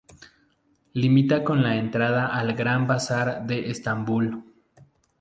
[0.93, 4.43] Limita con la entrada al Gran Bazar de Estambul.